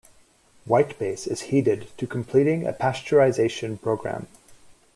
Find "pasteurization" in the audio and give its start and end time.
2.73-3.79